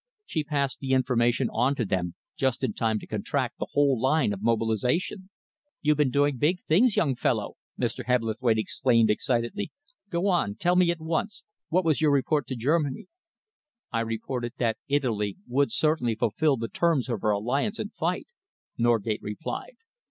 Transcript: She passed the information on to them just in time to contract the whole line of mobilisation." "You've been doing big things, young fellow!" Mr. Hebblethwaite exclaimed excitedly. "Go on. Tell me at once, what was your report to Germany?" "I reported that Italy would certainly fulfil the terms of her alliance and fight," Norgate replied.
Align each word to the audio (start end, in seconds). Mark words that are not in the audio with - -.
She 0.25 0.43
passed 0.43 0.79
the 0.79 0.93
information 0.93 1.47
on 1.51 1.75
to 1.75 1.85
them 1.85 2.15
just 2.35 2.63
in 2.63 2.73
time 2.73 2.97
to 2.97 3.05
contract 3.05 3.59
the 3.59 3.67
whole 3.73 4.01
line 4.01 4.33
of 4.33 4.41
mobilisation." 4.41 5.29
"You've 5.83 5.97
been 5.97 6.09
doing 6.09 6.37
big 6.37 6.63
things, 6.63 6.95
young 6.97 7.13
fellow!" 7.15 7.57
Mr. 7.79 8.05
Hebblethwaite 8.05 8.57
exclaimed 8.57 9.11
excitedly. 9.11 9.71
"Go 10.09 10.25
on. 10.25 10.55
Tell 10.55 10.75
me 10.75 10.89
at 10.89 10.99
once, 10.99 11.43
what 11.69 11.85
was 11.85 12.01
your 12.01 12.09
report 12.09 12.47
to 12.47 12.55
Germany?" 12.55 13.09
"I 13.91 13.99
reported 13.99 14.53
that 14.57 14.77
Italy 14.87 15.37
would 15.47 15.71
certainly 15.71 16.15
fulfil 16.15 16.57
the 16.57 16.67
terms 16.67 17.07
of 17.07 17.21
her 17.21 17.29
alliance 17.29 17.77
and 17.77 17.93
fight," 17.93 18.25
Norgate 18.79 19.21
replied. 19.21 19.75